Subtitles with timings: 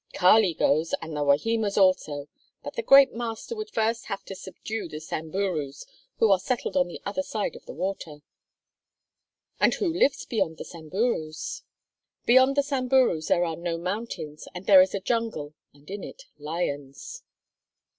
[0.13, 2.27] "Kali goes and the Wahimas also,
[2.63, 5.85] but the great master would first have to subdue the Samburus,
[6.17, 8.23] who are settled on the other side of the water."
[9.59, 11.61] "And who lives beyond the Samburus?"
[12.25, 16.23] "Beyond the Samburus there are no mountains, and there is a jungle, and in it
[16.39, 17.21] lions."